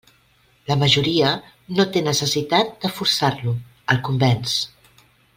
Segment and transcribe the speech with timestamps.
[0.69, 1.33] La majoria
[1.79, 3.53] no té necessitat de forçar-lo;
[3.95, 4.57] el convenç.